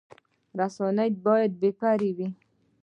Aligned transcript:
رسنۍ 0.59 1.09
باید 1.25 1.51
بې 1.61 1.69
پرې 1.79 2.09
وي 2.17 2.27